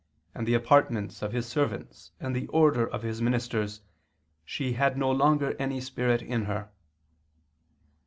[0.33, 3.81] and the apartments of his servants, and the order of his ministers...
[4.43, 6.71] she had no longer any spirit in her."